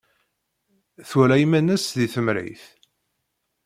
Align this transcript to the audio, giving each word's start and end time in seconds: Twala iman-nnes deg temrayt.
Twala 1.09 1.35
iman-nnes 1.45 1.85
deg 1.99 2.11
temrayt. 2.13 2.63